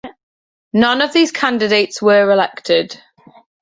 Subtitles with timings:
[0.73, 2.99] None of these candidates were elected.